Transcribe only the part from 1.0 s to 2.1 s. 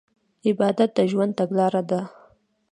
ژوند تګلاره ده.